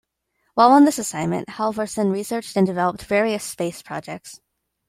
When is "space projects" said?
3.43-4.41